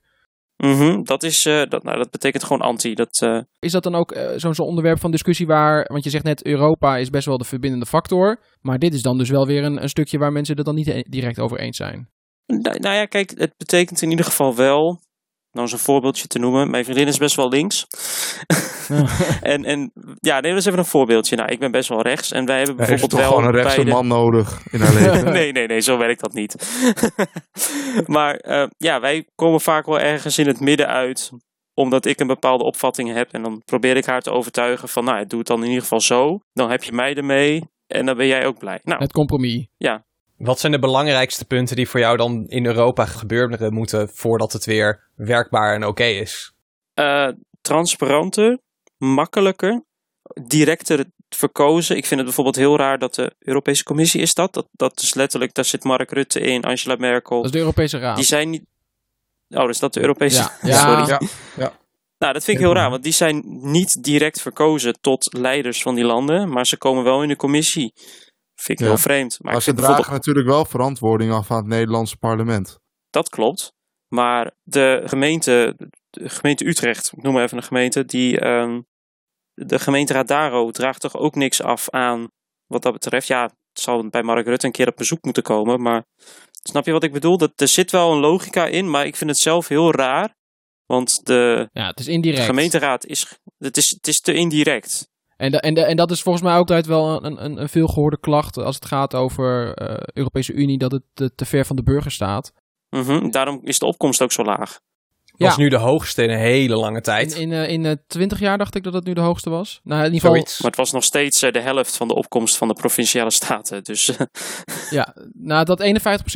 [0.57, 2.93] Mm -hmm, dat, is, uh, dat, nou, dat betekent gewoon anti.
[2.93, 3.41] Dat, uh...
[3.59, 6.45] Is dat dan ook uh, zo'n zo onderwerp van discussie waar, want je zegt net
[6.45, 9.81] Europa is best wel de verbindende factor, maar dit is dan dus wel weer een,
[9.81, 12.09] een stukje waar mensen het dan niet direct over eens zijn?
[12.45, 14.99] Nou, nou ja, kijk, het betekent in ieder geval wel,
[15.57, 17.87] nou eens een voorbeeldje te noemen, mijn vriendin is best wel links.
[19.41, 21.35] en, en ja, nee, dat is even een voorbeeldje.
[21.35, 23.27] Nou, ik ben best wel rechts en wij hebben bijvoorbeeld wel.
[23.27, 23.91] gewoon een rechtse de...
[23.91, 25.31] man nodig in haar leven.
[25.37, 26.55] nee, nee, nee, zo werkt dat niet.
[28.05, 31.31] maar uh, ja, wij komen vaak wel ergens in het midden uit
[31.73, 35.25] omdat ik een bepaalde opvatting heb en dan probeer ik haar te overtuigen van, nou,
[35.25, 36.39] doe het dan in ieder geval zo.
[36.53, 38.79] Dan heb je mij ermee en dan ben jij ook blij.
[38.83, 39.67] Nou, het compromis.
[39.77, 40.05] Ja.
[40.37, 44.65] Wat zijn de belangrijkste punten die voor jou dan in Europa gebeuren moeten voordat het
[44.65, 46.53] weer werkbaar en oké okay is?
[46.95, 47.27] Uh,
[47.61, 48.59] transparanter,
[48.97, 49.83] makkelijker,
[50.47, 51.97] directer verkozen.
[51.97, 54.53] Ik vind het bijvoorbeeld heel raar dat de Europese Commissie is dat.
[54.53, 57.35] Dat, dat is letterlijk, daar zit Mark Rutte in, Angela Merkel.
[57.35, 58.15] Dat is de Europese Raad.
[58.15, 58.63] Die zijn niet...
[59.49, 60.41] Oh, dus dat de Europese...
[60.41, 60.77] Ja, ja.
[60.77, 61.07] Sorry.
[61.07, 61.21] Ja,
[61.57, 61.73] ja.
[62.17, 65.95] Nou, dat vind ik heel raar, want die zijn niet direct verkozen tot leiders van
[65.95, 67.93] die landen, maar ze komen wel in de commissie.
[68.61, 68.91] Vind ik Ja.
[68.91, 69.37] heel vreemd.
[69.41, 70.07] Maar ze dragen bijvoorbeeld...
[70.09, 72.79] natuurlijk wel verantwoording af aan het Nederlandse parlement.
[73.09, 73.73] Dat klopt.
[74.07, 75.75] Maar de gemeente,
[76.09, 78.81] de gemeente Utrecht, ik noem maar even een gemeente, die, ehm,
[79.53, 82.27] de gemeenteraad Daro draagt toch ook niks af aan
[82.65, 83.27] wat dat betreft.
[83.27, 83.53] Ja, het
[83.85, 86.05] zal bij Mark Rutte een keer op bezoek moeten komen, maar
[86.63, 87.37] snap je wat ik bedoel?
[87.37, 90.35] Dat, er zit wel een logica in, maar ik vind het zelf heel raar.
[90.85, 92.45] Want de Ja, het is indirect.
[92.45, 95.09] gemeenteraad is, het is, het is te indirect.
[95.37, 97.69] En, da- en, da- en dat is volgens mij ook altijd wel een, een, een
[97.69, 101.75] veelgehoorde klacht als het gaat over eh Europese Unie, dat het te, te ver van
[101.75, 102.51] de burger staat.
[102.89, 104.79] Mhm, Daarom is de opkomst ook zo laag.
[105.37, 105.61] Dat is Ja.
[105.61, 107.33] nu de hoogste in een hele lange tijd.
[107.35, 109.79] In, in, eh, in eh, 20 jaar dacht ik dat het nu de hoogste was.
[109.83, 110.35] Nou, in ieder geval.
[110.43, 113.83] Maar het was nog steeds eh, de helft van de opkomst van de provinciale staten.
[113.83, 114.25] Dus eh,
[114.99, 115.83] ja, nou, dat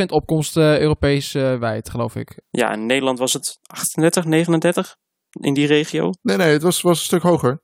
[0.02, 2.40] 51% opkomst eh, Europees eh, wijd, geloof ik.
[2.50, 4.96] ja, in Nederland was het 38, 39
[5.40, 6.10] in die regio.
[6.22, 7.62] Nee, nee, het was, was een stuk hoger.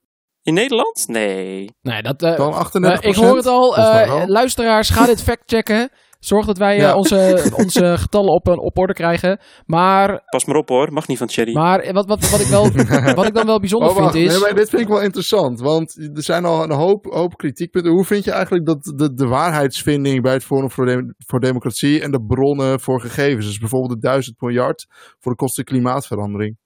[0.48, 1.04] In Nederland?
[1.08, 1.70] Nee.
[1.82, 2.22] Nee, dat...
[2.22, 3.78] eh, Dan 38 eh, ik hoor het al.
[3.78, 5.90] Eh, luisteraars, ga dit factchecken.
[6.20, 6.96] Zorg dat wij eh, Ja.
[6.96, 9.40] onze, onze getallen op, een- op orde krijgen.
[9.66, 11.54] Maar, Pas maar op hoor, mag niet van Thierry.
[11.54, 12.72] maar wat, wat, wat, ik wel,
[13.16, 14.32] wat ik dan wel bijzonder Oh, vind is...
[14.32, 15.60] Nee, maar dit vind ik wel interessant.
[15.60, 17.92] Want er zijn al een hoop, hoop kritiekpunten.
[17.92, 22.02] Hoe vind je eigenlijk dat de, de waarheidsvinding bij het Forum voor, Dem- voor Democratie
[22.02, 24.86] en de bronnen voor gegevens, dus bijvoorbeeld de 1000 miljard
[25.20, 26.58] voor de kosten klimaatverandering?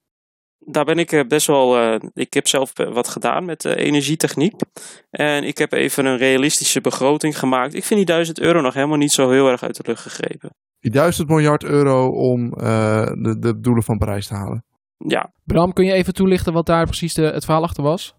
[0.66, 1.78] Daar ben ik eh, best wel.
[1.78, 4.54] eh, ik heb zelf eh, wat gedaan met energietechniek.
[5.10, 7.74] En ik heb even een realistische begroting gemaakt.
[7.74, 10.50] Ik vind die 1000 euro nog helemaal niet zo heel erg uit de lucht gegrepen.
[10.80, 14.66] Die 1000 miljard euro om eh, de, de doelen van Parijs te halen.
[14.98, 18.16] Ja, Bram, kun je even toelichten wat daar precies de, het verhaal achter was?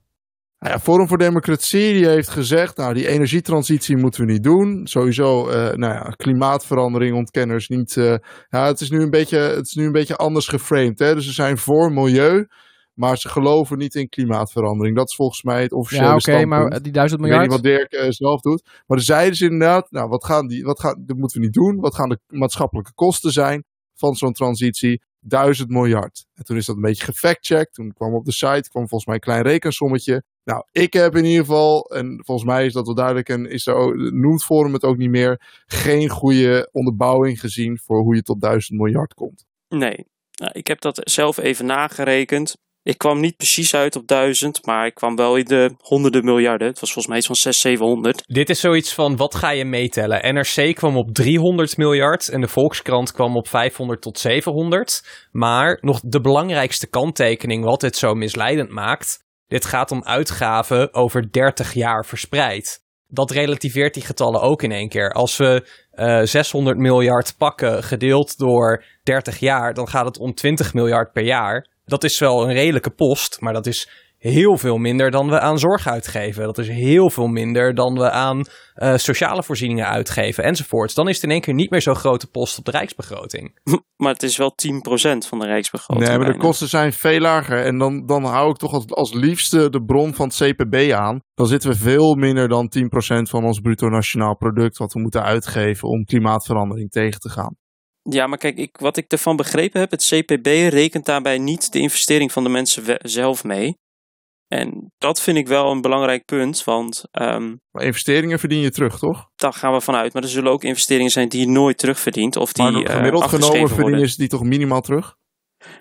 [0.63, 4.87] Nou ja, Forum voor Democratie die heeft gezegd, nou die energietransitie moeten we niet doen.
[4.87, 7.97] Sowieso, eh, nou ja, klimaatverandering ontkenners niet.
[7.97, 8.15] eh,
[8.49, 10.99] ja, het is nu een beetje, het is nu een beetje anders geframed.
[10.99, 11.15] Hè?
[11.15, 12.47] Dus ze zijn voor milieu,
[12.95, 14.97] maar ze geloven niet in klimaatverandering.
[14.97, 17.51] Dat is volgens mij het officiële Ja, oké, maar die 1000 Ik weet niet miljard...
[17.51, 18.83] wat Dirk eh, zelf doet.
[18.87, 21.81] Maar zeiden ze inderdaad, nou wat gaan die, wat gaan, dat moeten we niet doen.
[21.81, 25.03] Wat gaan de maatschappelijke kosten zijn van zo'n transitie?
[25.19, 26.27] 1000 miljard.
[26.35, 27.75] En toen is dat een beetje gefactcheckt.
[27.75, 30.25] Toen kwam op de site, kwam volgens mij een klein rekensommetje.
[30.45, 33.67] Nou, ik heb in ieder geval, en volgens mij is dat wel duidelijk, en is
[33.67, 38.23] er ook, noemt Forum het ook niet meer, geen goede onderbouwing gezien voor hoe je
[38.23, 39.45] tot 1000 miljard komt.
[39.69, 40.11] nee.
[40.33, 42.57] Nou, ik heb dat zelf even nagerekend.
[42.83, 46.69] Ik kwam niet precies uit op 1000, maar ik kwam wel in de honderden miljarden.
[46.69, 48.23] Het was volgens mij iets van 600, 700.
[48.27, 50.35] Dit is zoiets van, wat ga je meetellen?
[50.35, 55.29] NRC kwam op 300 miljard en de Volkskrant kwam op 500 tot 700.
[55.31, 59.22] Maar nog de belangrijkste kanttekening wat dit zo misleidend maakt...
[59.53, 62.83] dit gaat om uitgaven over 30 jaar verspreid.
[63.07, 65.13] Dat relativeert die getallen ook in één keer.
[65.13, 69.75] Als we eh 600 miljard pakken gedeeld door 30 jaar...
[69.75, 71.67] dan gaat het om 20 miljard per jaar.
[71.85, 73.89] Dat is wel een redelijke post, maar dat is
[74.31, 76.43] heel veel minder dan we aan zorg uitgeven.
[76.43, 80.95] Dat is heel veel minder dan we aan eh, sociale voorzieningen uitgeven enzovoorts.
[80.95, 83.59] Dan is het in één keer niet meer zo'n grote post op de rijksbegroting.
[84.03, 86.09] Maar het is wel 10% van de rijksbegroting.
[86.09, 87.65] nee, maar de kosten zijn veel lager.
[87.65, 91.21] En dan, dan hou ik toch als, als liefste de bron van het CPB aan.
[91.35, 92.83] Dan zitten we veel minder dan 10%
[93.23, 97.57] van ons bruto nationaal product wat we moeten uitgeven om klimaatverandering tegen te gaan.
[98.03, 101.79] Ja, maar kijk, ik, wat ik ervan begrepen heb, het CPB rekent daarbij niet de
[101.79, 103.77] investering van de mensen we- zelf mee.
[104.53, 108.99] En dat vind ik wel een belangrijk punt, want ehm, Maar investeringen verdien je terug,
[108.99, 109.31] toch?
[109.37, 110.13] daar gaan we vanuit.
[110.13, 113.25] Maar er zullen ook investeringen zijn die je nooit terugverdient of die maar eh, gemiddeld
[113.25, 115.17] genomen verdien je die toch minimaal terug?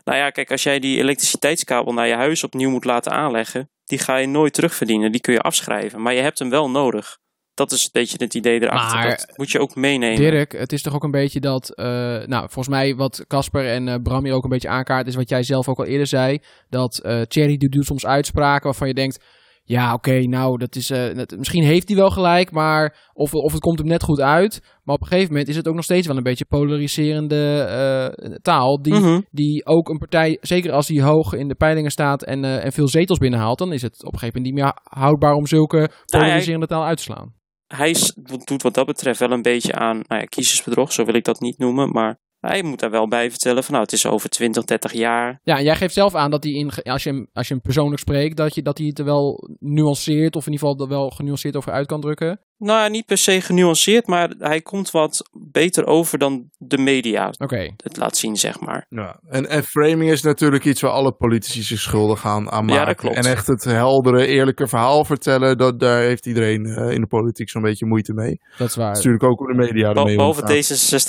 [0.04, 4.00] Nou ja, kijk, als jij die elektriciteitskabel naar je huis opnieuw moet laten aanleggen, die
[4.00, 5.12] ga je nooit terugverdienen.
[5.12, 7.18] Die kun je afschrijven, maar je hebt hem wel nodig.
[7.54, 8.98] Dat is een beetje het idee erachter.
[9.00, 10.18] Maar- dat moet je ook meenemen.
[10.18, 11.86] Dirk, het is toch ook een beetje dat, eh,
[12.26, 15.30] nou, volgens mij wat Casper en eh, Bram hier ook een beetje aankaart, is wat
[15.30, 18.94] jij zelf ook al eerder zei, dat eh Thierry die doet soms uitspraken waarvan je
[18.94, 19.24] denkt,
[19.64, 23.62] ja, oké, nou, dat is, dat- misschien heeft hij wel gelijk, maar of, of het
[23.62, 24.62] komt hem net goed uit.
[24.84, 28.82] Maar op een gegeven moment is het ook nog steeds wel een beetje polariserende taal,
[28.82, 29.20] die, Mhm.
[29.32, 32.88] die ook een partij, zeker als die hoog in de peilingen staat en, en veel
[32.88, 36.68] zetels binnenhaalt, dan is het op een gegeven moment niet meer houdbaar om zulke polariserende
[36.68, 37.34] taal uit te slaan.
[37.76, 37.96] Hij
[38.44, 41.40] doet wat dat betreft wel een beetje aan nou ja, kiezersbedrog, zo wil ik dat
[41.40, 41.90] niet noemen.
[41.90, 45.40] Maar hij moet daar wel bij vertellen van nou, het is over 20, 30 jaar.
[45.44, 47.64] Ja, en jij geeft zelf aan dat hij, in, als, je hem, als je hem
[47.64, 50.92] persoonlijk spreekt, dat, je, dat hij het er wel nuanceert, of in ieder geval er
[50.92, 52.42] wel genuanceerd over uit kan drukken.
[52.64, 57.34] Nou ja, niet per se genuanceerd, maar hij komt wat beter over dan de media
[57.38, 57.74] Oké.
[57.84, 58.86] het laat zien, zeg maar.
[58.90, 59.20] Ja.
[59.30, 62.86] En, en framing is natuurlijk iets waar alle politici zich schuldig aan, aan Ja, dat
[62.86, 62.96] maken.
[62.96, 63.16] klopt.
[63.16, 67.50] En echt het heldere, eerlijke verhaal vertellen, dat, daar heeft iedereen eh, in de politiek
[67.50, 68.40] zo'n beetje moeite mee.
[68.58, 68.88] Dat is waar.
[68.88, 70.56] Dat is natuurlijk ook hoe de media Behalve omgaan.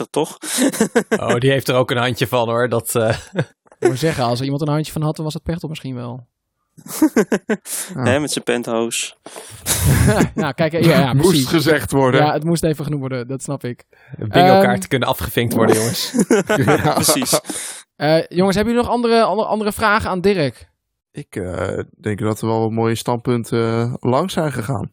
[0.06, 0.38] D66 toch?
[1.22, 2.68] Oh, die heeft er ook een handje van hoor.
[2.68, 3.16] Dat, eh,
[3.78, 5.94] Ik moet zeggen, als er iemand een handje van had, dan was het Pechtel misschien
[5.94, 6.26] wel.
[8.08, 9.14] Hè, met zijn penthouse.
[10.34, 11.46] nou, kijk, ja, ja Moest precies.
[11.48, 12.20] gezegd worden.
[12.24, 13.84] Ja, het moest even genoemd worden, dat snap ik.
[14.18, 14.88] bingo kaarten Ehm.
[14.88, 16.14] kunnen afgevinkt worden, jongens.
[16.56, 16.92] Ja.
[16.92, 17.40] Precies.
[17.96, 20.70] Eh, jongens, hebben jullie nog andere, andere, andere vragen aan Dirk?
[21.10, 24.92] Ik eh, denk dat er wel wat mooie standpunten eh, lang zijn gegaan.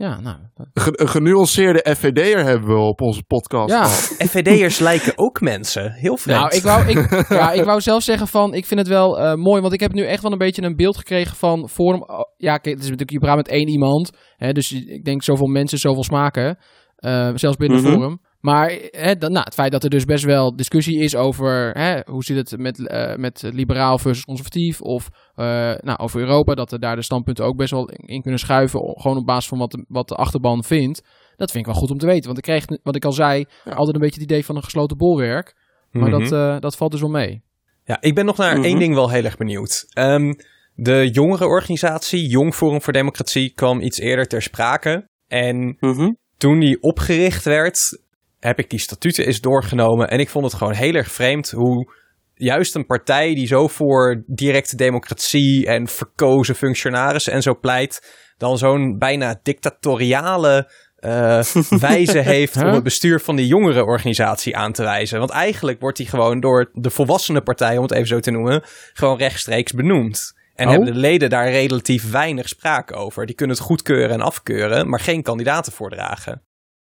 [0.00, 0.36] Ja, nou.
[0.54, 3.84] Een ge- Een genuanceerde FVD'er hebben we op onze podcast Ja.
[4.28, 5.92] FVD'ers lijken ook mensen.
[5.92, 6.38] Heel vreemd.
[6.40, 9.34] Nou, ik wou, ik, ja, ik wou zelf zeggen van, ik vind het wel eh,
[9.34, 12.02] mooi, want ik heb nu echt wel een beetje een beeld gekregen van Forum.
[12.02, 15.22] oh, Ja, kijk, het is natuurlijk, je praat met één iemand, hè, dus ik denk
[15.22, 16.58] zoveel mensen, zoveel smaken,
[16.96, 17.92] eh, zelfs binnen Mhm.
[17.92, 18.20] Forum.
[18.40, 22.00] Maar hè, dan, nou, het feit dat er dus best wel discussie is over hè,
[22.06, 25.44] hoe zit het met, eh, met liberaal versus conservatief of eh,
[25.80, 29.16] nou, over Europa, dat er daar de standpunten ook best wel in kunnen schuiven, gewoon
[29.16, 31.02] op basis van wat de, wat de achterban vindt.
[31.36, 33.44] Dat vind ik wel goed om te weten, want ik kreeg, wat ik al zei,
[33.64, 33.72] Ja.
[33.72, 35.56] altijd een beetje het idee van een gesloten bolwerk.
[35.90, 36.20] Maar Mhm.
[36.20, 37.42] dat, eh, dat valt dus wel mee.
[37.84, 38.64] Ja, ik ben nog naar Mhm.
[38.64, 39.86] één ding wel heel erg benieuwd.
[39.88, 40.32] Ehm,
[40.74, 45.08] de jongerenorganisatie Jong Forum voor Democratie kwam iets eerder ter sprake.
[45.26, 46.12] En Mhm.
[46.36, 47.98] toen die opgericht werd,
[48.40, 50.10] heb ik die statuten eens doorgenomen.
[50.10, 51.92] En ik vond het gewoon heel erg vreemd hoe
[52.34, 58.58] juist een partij die zo voor directe democratie en verkozen functionarissen en zo pleit, dan
[58.58, 61.42] zo'n bijna dictatoriale eh,
[61.80, 65.18] wijze heeft om het bestuur van die jongerenorganisatie aan te wijzen.
[65.18, 68.62] Want eigenlijk wordt die gewoon door de volwassene partij, om het even zo te noemen,
[68.92, 70.36] gewoon rechtstreeks benoemd.
[70.54, 70.72] En Oh.
[70.72, 73.26] hebben de leden daar relatief weinig sprake over.
[73.26, 76.42] Die kunnen het goedkeuren en afkeuren, maar geen kandidaten voordragen.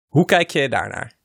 [0.07, 1.19] Hoe kijk je daarnaar?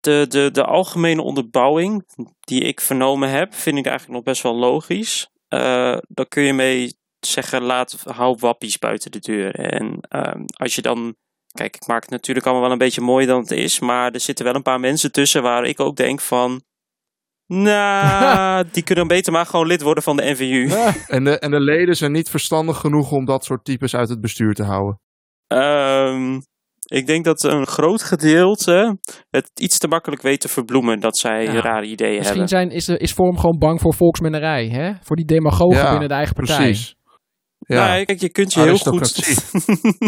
[0.00, 2.04] De, de, de algemene onderbouwing
[2.40, 5.30] die ik vernomen heb, vind ik eigenlijk nog best wel logisch.
[5.48, 9.54] Eh daar kun je mee zeggen, laat, hou wappies buiten de deur.
[9.54, 11.14] En ehm, als je dan,
[11.52, 14.20] kijk, ik maak het natuurlijk allemaal wel een beetje mooier dan het is, maar er
[14.20, 16.62] zitten wel een paar mensen tussen waar ik ook denk van,
[17.46, 20.68] nou, die kunnen beter maar gewoon lid worden van de NVU.
[21.16, 24.20] En de, en de leden zijn niet verstandig genoeg om dat soort types uit het
[24.20, 25.00] bestuur te houden.
[25.46, 26.40] Ehm,
[26.84, 28.98] ik denk dat een groot gedeelte
[29.30, 32.48] het iets te makkelijk weet te verbloemen dat zij Ja, rare ideeën Misschien hebben.
[32.48, 34.92] zijn, is, is Forum gewoon bang voor volksmennerij, hè?
[35.02, 36.56] Voor die demagogen Ja, binnen de eigen partij.
[36.56, 36.94] Precies.
[37.66, 37.86] Ja.
[37.86, 39.38] Nou, kijk, je kunt je heel goed.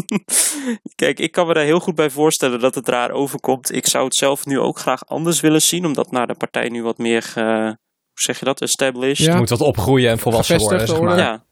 [0.95, 3.73] kijk, ik kan me daar heel goed bij voorstellen dat het raar overkomt.
[3.75, 6.83] Ik zou het zelf nu ook graag anders willen zien, omdat naar de partij nu
[6.83, 7.77] wat meer, ge-
[8.13, 9.27] hoe zeg je dat, established.
[9.27, 9.37] Ja.
[9.37, 11.33] Moet wat opgroeien en volwassen Gevestigd worden, zeg maar.
[11.33, 11.45] Ja,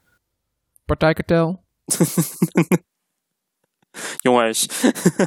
[0.85, 1.63] Partijkartel.
[4.27, 4.67] jongens.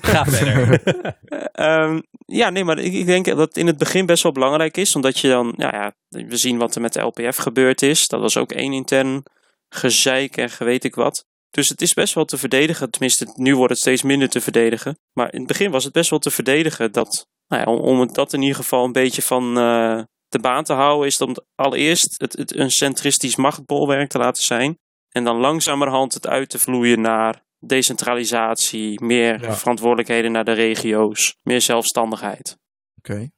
[0.02, 0.82] Ga verder.
[1.54, 4.78] Ehm, ja, nee, maar ik, ik denk dat het in het begin best wel belangrijk
[4.78, 8.08] is, omdat je dan, nou ja, we zien wat er met de LPF gebeurd is.
[8.08, 9.24] Dat was ook één intern
[9.70, 11.26] gezeik en weet ik wat.
[11.50, 12.92] Dus het is best wel te verdedigen.
[12.92, 15.00] Tenminste, nu wordt het steeds minder te verdedigen.
[15.14, 18.14] Maar in het begin was het best wel te verdedigen dat, nou ja, om, om
[18.14, 22.16] dat in ieder geval een beetje van eh, de baan te houden, is dan allereerst
[22.18, 24.78] het, het een centristisch machtbolwerk te laten zijn.
[25.10, 29.54] En dan langzamerhand het uit te vloeien naar decentralisatie, meer Ja.
[29.54, 32.58] verantwoordelijkheden naar de regio's, meer zelfstandigheid.
[32.98, 33.30] Oké.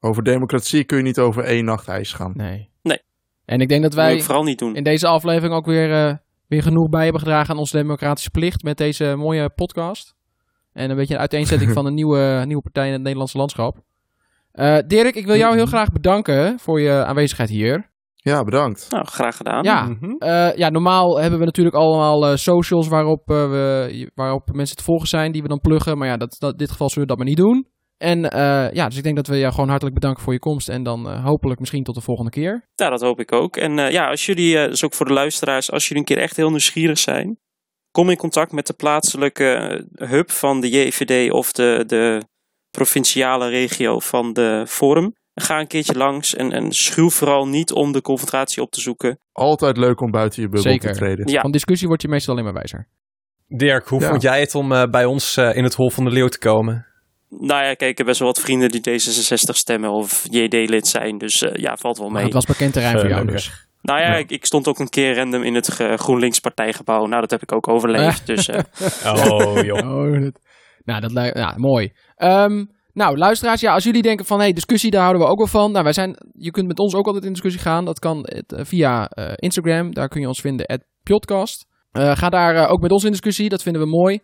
[0.00, 2.32] Over democratie kun je niet over één nacht ijs gaan.
[2.34, 2.70] Nee.
[2.82, 2.98] Nee.
[3.44, 4.76] En ik denk dat wij ik vooral niet doen.
[4.76, 6.14] in deze aflevering ook weer, eh,
[6.48, 10.14] weer genoeg bij hebben gedragen aan onze democratische plicht met deze mooie podcast.
[10.72, 13.76] En een beetje een uiteenzetting van een nieuwe, nieuwe partij in het Nederlandse landschap.
[14.52, 17.90] Eh, Dirk, ik wil jou heel graag bedanken voor je aanwezigheid hier.
[18.30, 18.86] Ja, bedankt.
[18.90, 19.62] Nou, graag gedaan.
[19.64, 20.14] Ja, Mhm.
[20.18, 24.82] Eh, ja, normaal hebben we natuurlijk allemaal eh, socials waarop, eh, we, waarop mensen te
[24.82, 25.98] volgen zijn die we dan pluggen.
[25.98, 27.68] Maar ja, dat, dat, in dit geval zullen we dat maar niet doen.
[27.98, 30.68] En eh, ja, dus ik denk dat we jou gewoon hartelijk bedanken voor je komst.
[30.68, 32.68] En dan eh, hopelijk misschien tot de volgende keer.
[32.74, 33.56] Ja, dat hoop ik ook.
[33.56, 36.22] En eh, ja, als jullie, eh, dus ook voor de luisteraars, als jullie een keer
[36.22, 37.38] echt heel nieuwsgierig zijn,
[37.90, 42.22] kom in contact met de plaatselijke hub van de JVD of de, de
[42.70, 45.12] provinciale regio van de Forum.
[45.34, 49.18] Ga een keertje langs en, en schuw vooral niet om de confrontatie op te zoeken.
[49.32, 50.92] Altijd leuk om buiten je bubbel Zeker.
[50.92, 51.28] te treden.
[51.32, 52.88] Ja, Van discussie word je meestal alleen maar wijzer.
[53.48, 54.08] Dirk, hoe Ja.
[54.08, 56.38] vond jij het om eh, bij ons eh, in het Hol van de Leeuw te
[56.38, 56.86] komen?
[57.28, 61.18] nou ja, kijk, ik heb best wel wat vrienden die D66 stemmen of JD-lid zijn.
[61.18, 62.24] Dus eh, ja, valt wel Maar mee.
[62.24, 63.66] het was bekend terrein voor jou dus.
[63.82, 64.16] Nou ja, Ja.
[64.16, 65.66] Ik, ik stond ook een keer random in het
[65.96, 67.06] GroenLinks partijgebouw.
[67.06, 68.26] Nou, dat heb ik ook overleefd.
[68.34, 68.60] Dus eh,
[69.06, 69.96] Oh, joh.
[69.98, 70.40] Oh, dat,
[70.84, 71.92] nou, dat lijkt, ja, mooi.
[72.16, 75.46] Ehm, nou, luisteraars, ja, als jullie denken van, hey, discussie, daar houden we ook wel
[75.46, 75.72] van.
[75.72, 77.84] Nou, wij zijn, je kunt met ons ook altijd in discussie gaan.
[77.84, 81.66] Dat kan eh, via eh, Instagram, daar kun je ons vinden, at podcast.
[81.90, 84.20] Eh, ga daar ook met ons in discussie, dat vinden we mooi.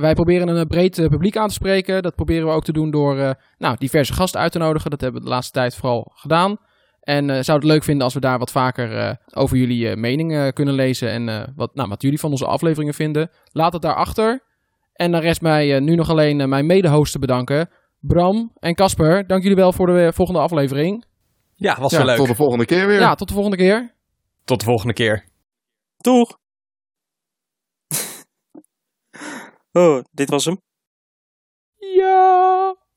[0.00, 2.02] Wij proberen een breed publiek aan te spreken.
[2.02, 4.90] Dat proberen we ook te doen door nou, diverse gasten uit te nodigen.
[4.90, 6.56] Dat hebben we de laatste tijd vooral gedaan.
[7.00, 10.74] En zou het leuk vinden als we daar wat vaker over jullie mening eh, kunnen
[10.74, 11.10] lezen.
[11.10, 13.30] En wat, nou, wat jullie van onze afleveringen vinden.
[13.52, 14.40] Laat het daarachter.
[15.00, 17.70] En dan rest mij eh, nu nog alleen eh, mijn mede-hosts te bedanken.
[18.00, 21.04] Bram en Casper, dank jullie wel voor de eh, volgende aflevering.
[21.54, 22.16] Ja, was Ja, wel leuk.
[22.16, 23.00] tot de volgende keer weer.
[23.00, 23.94] Ja, tot de volgende keer.
[24.44, 25.24] Tot de volgende keer.
[25.96, 26.38] doeg!
[29.72, 30.60] oh, dit was hem.
[31.76, 32.76] Ja.